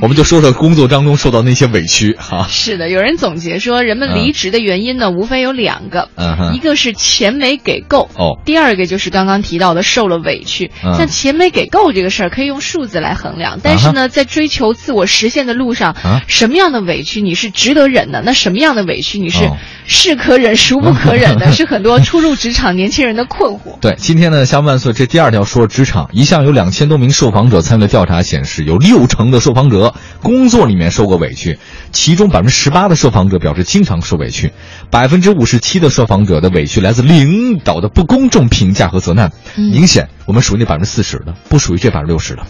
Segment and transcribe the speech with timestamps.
[0.00, 2.46] 我们就说说工作当中受到那些委屈哈。
[2.48, 10.70] 是的，有人总结说，人们离职的原因呢，无非有两个，嗯一个是钱没给够，哦第二个就是刚刚提到的受了委屈。
[10.84, 18.22] 嗯像钱没给够这个事儿，可以用数字来衡量，但是呢，在追求自我实现的路上，啊什么样的委屈你是值得忍的？
[18.24, 19.56] 那什么样的委屈你是哦
[19.86, 21.50] 是可忍孰不可忍的？
[21.52, 23.78] 是很多初入职场年轻人的困惑。
[23.80, 29.89] 对，今天呢，像万岁这第二条说职场，一项有两千多名受访者参与的调查显示，有六成的受访者
[30.22, 31.58] 工作里面受过委屈，
[31.92, 34.52] 其中百分之十八的受访者表示经常受委屈，
[34.90, 39.32] 百分之五十七的受访者的委屈来自领导的不公正评价和责难。
[39.56, 42.42] 嗯明显，我们属于那百分之四十的，不属于这百分之六十的。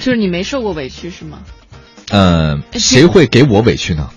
[0.00, 1.38] 就是你没受过委屈是吗？
[2.10, 4.10] 嗯、谁会给我委屈呢？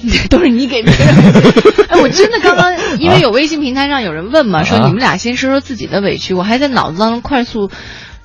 [0.30, 1.14] 都是你给别人。
[1.88, 7.70] 哎，我真的刚刚因为有微信平台上有人问嘛，说啊你们俩先说说自己的委屈，我还在脑子当中快速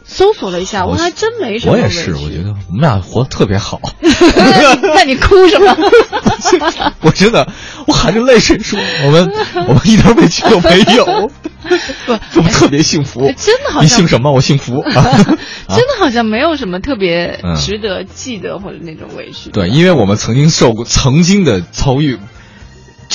[0.06, 1.84] 搜索了一下，我我还真没什么委屈。
[1.84, 3.80] 我也是，我觉得我们俩活得特别好。
[4.02, 5.76] 那你哭什么？
[7.02, 7.48] 我真的，
[7.88, 9.32] 我含着泪水说，我们
[9.68, 11.06] 我们一点委屈都没有，
[12.06, 13.32] 不，我们特别幸福。
[13.38, 14.32] 真的好像你姓什么？
[14.32, 14.80] 我姓福。
[14.80, 14.94] 啊
[15.68, 19.50] 真的好像没有什么特别嗯值得记得或者那种委屈。
[19.50, 22.20] 对，因为我们曾经受过，曾经的遭遇，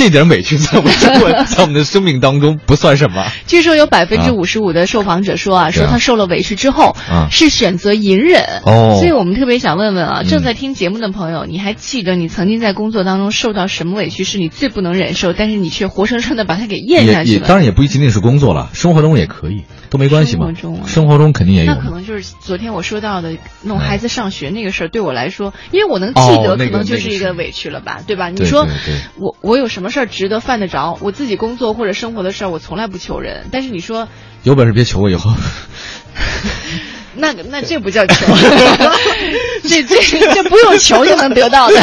[0.01, 3.27] 这点委屈在我们生活，在我们的生命当中不算什么。
[3.47, 8.63] 据说有百分之五十五的受访者说啊，说他受了委屈之后啊是选择隐忍。
[8.65, 17.47] 哦所以我们特别想问问啊，嗯正在听节目的朋友，你还记得你曾经在工作当中受到什么委屈是你最不能忍受，但是你却活生生的把它给咽下去了？
[17.47, 20.47] 当然也不仅仅是工作了，生活中也可以，都没关系嘛。
[20.47, 21.75] 生活中啊生活中肯定也有。
[21.75, 28.31] 那可能就是昨天我说到的弄孩子上学那个事儿，对我来说，因为我能记得，可能就是一个委屈了吧，对吧？
[28.31, 28.67] 你对说
[29.19, 30.99] 我我有什么事儿值得犯得着？
[31.01, 33.47] 我自己工作或者生活的事儿，我从来不求人。
[33.53, 34.09] 但是你说
[34.43, 35.31] 有本事别求我以后。
[37.17, 38.27] 那那这不叫求，
[39.69, 41.77] 这这这不用求就能得到的。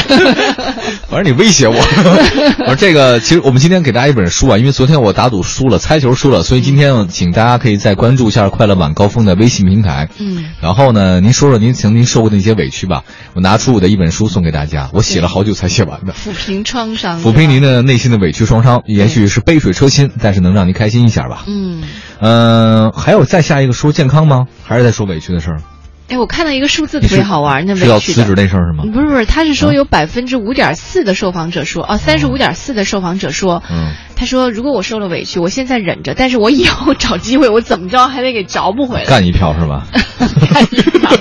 [1.09, 1.75] 反正你威胁我。
[2.59, 10.09] 我说这个，其实我们今天给大家一本书啊，因为昨天我打赌输了，猜球输了，所以今天请大家可以再关注一下快乐晚高峰的微信平台。
[10.19, 13.03] 嗯，然后呢，您说说您曾经受过的一些委屈吧。
[13.33, 16.13] 我拿出我的一本书送给大家，我写了好久才写完的。
[16.13, 21.43] 抚平创伤，抚平您的内心的委屈创伤，也许是杯水车薪，但是能让您开心一下吧。
[21.47, 21.83] 嗯。
[22.19, 24.47] 嗯、还有再下一个说健康吗？
[24.63, 25.61] 还是在说委屈的事儿？
[26.09, 28.83] 哎，我看到一个数字特别好玩，那委屈的是要辞职那事儿是吗？
[28.91, 39.05] 不是不是，他是说有百分之五点四的受访者说，啊，三十五点四的受访者说，嗯，他说如果我受了委屈，我现在忍着，但是我以后 找机会，我怎么着还得给找不回来。
[39.05, 39.85] 干一票是吧？
[40.53, 41.11] 干一票，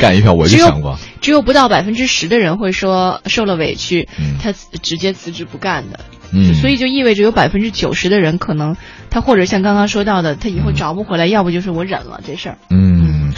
[0.00, 0.98] 干一票，我就想过。
[1.20, 6.00] 只有不到百分之十的人会说受了委屈，嗯他直接辞职不干的。
[6.34, 8.74] 嗯，所以就意味着有百分之九十的人可能
[9.10, 12.58] 他或者像刚刚说到的，他以后找不回来，要不就是我忍了这事儿。
[12.70, 12.91] 嗯，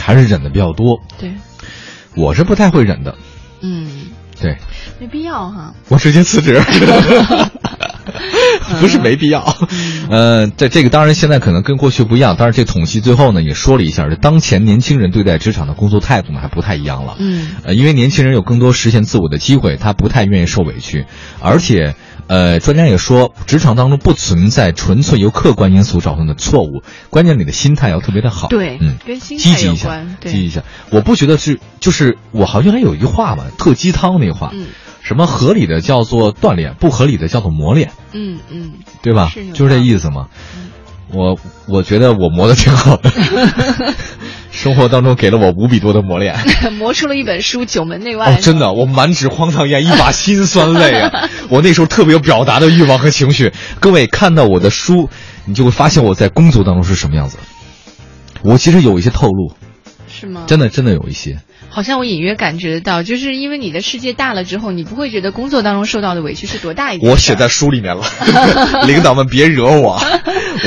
[0.05, 1.01] 还是忍的比较多。
[1.17, 1.33] 对，
[2.15, 3.15] 我是不太会忍的。
[3.61, 4.55] 嗯，对，
[4.99, 5.73] 没必要哈。
[5.87, 6.61] 我直接辞职。
[8.79, 9.41] 不是没必要，
[10.15, 17.15] 呃，在这个当然现在可能跟过去不一样，但是这统计最后呢也说了一下，这当前年轻人对待职场的工作态度呢还不太一样了。
[17.19, 21.05] 嗯，呃，因为年轻人有更多实现自我的机会，他不太愿意受委屈，
[21.41, 21.95] 而且，
[22.27, 28.47] 呃，专家也说，职场当中不存在纯粹由客观因素造成的错误，关键你的心态要特别的好。
[28.47, 30.63] 对嗯，跟心积极一下态有关，对积极一下。
[30.91, 34.67] 我不觉得是，就是我好像还有一句话嘛，特鸡汤那话，嗯
[35.05, 38.73] 什么合理的叫做锻炼，不合理的叫做磨练，嗯嗯，
[39.03, 39.29] 对吧？
[39.31, 40.27] 是就是这意思嘛。
[41.11, 43.11] 我我觉得我磨的挺好的，
[44.51, 46.35] 生活当中给了我无比多的磨练。
[46.79, 51.29] 磨出了一本书《九门内外》哦，真的，我满纸荒唐言，一把辛酸泪啊！
[51.49, 53.53] 我那时候特别有表达的欲望和情绪。
[53.79, 55.09] 各位看到我的书，
[55.45, 57.37] 你就会发现我在工作当中是什么样子。
[58.41, 59.53] 我其实有一些透露，
[60.19, 60.43] 是吗？
[60.47, 61.39] 真的真的有一些。
[61.69, 67.11] 好像我隐约感觉得到，就是因为你的世界大了之后，你不会觉得工作当中受到的委屈是多大一点。
[67.11, 68.05] 我写在书里面了，
[68.87, 70.01] 领导们别惹我，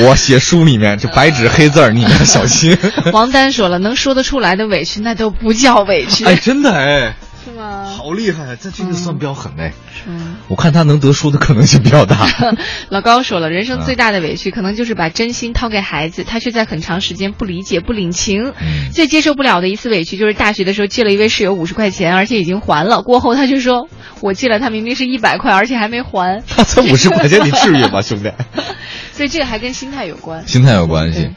[0.05, 2.77] 我写书里面就白纸黑字儿，你们小心。
[3.11, 6.25] 王丹说了，能说得出来的委屈，那都不叫委屈。
[6.25, 7.15] 哎，真的哎，
[7.49, 7.85] 是吗？
[7.85, 8.57] 好厉害啊！
[8.59, 9.73] 这这个算标狠哎。
[9.93, 10.37] 是吗？
[10.47, 12.27] 我看他能得书的可能性比较大。
[12.89, 18.53] 老高说了，人生嗯最大的委屈，可能就是把真心掏给孩子，他却在很长时间不理解、不领情。
[18.59, 23.01] 嗯最接受不了的一次委屈，就是大学的时候借了一位室友五十块钱，而且已经还了。
[23.01, 23.87] 过后他就说，
[24.21, 26.43] 我借了他明明是一百块，而且还没还。
[26.47, 28.31] 他才五十块钱，你至于吗，兄弟？
[29.13, 30.47] 所以这个还跟心态有关。
[30.47, 31.27] 心态有关系。